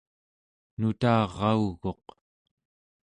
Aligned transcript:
nutarauguq 0.79 2.05